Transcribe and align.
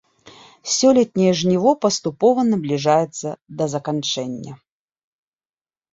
Сёлетняе 0.75 1.33
жніво 1.41 1.71
паступова 1.85 2.47
набліжаецца 2.51 3.27
да 3.61 3.65
заканчэння. 3.75 4.53